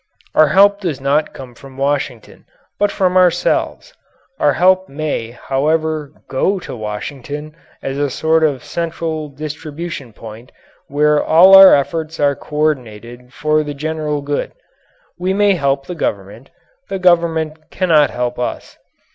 Our 0.33 0.47
help 0.47 0.79
does 0.81 0.99
not 0.99 1.31
come 1.31 1.53
from 1.53 1.77
Washington, 1.77 2.45
but 2.79 2.89
from 2.91 3.15
ourselves; 3.15 3.93
our 4.39 4.53
help 4.53 4.89
may, 4.89 5.29
however, 5.29 6.11
go 6.27 6.57
to 6.61 6.75
Washington 6.75 7.55
as 7.83 7.99
a 7.99 8.09
sort 8.09 8.43
of 8.43 8.63
central 8.63 9.29
distribution 9.29 10.11
point 10.11 10.51
where 10.87 11.23
all 11.23 11.55
our 11.55 11.75
efforts 11.75 12.19
are 12.19 12.35
coordinated 12.35 13.31
for 13.31 13.61
the 13.63 13.75
general 13.75 14.23
good. 14.23 14.53
We 15.19 15.35
may 15.35 15.53
help 15.53 15.85
the 15.85 15.93
Government; 15.93 16.49
the 16.89 16.97
Government 16.97 17.69
cannot 17.69 18.09
help 18.09 18.39
us. 18.39 18.79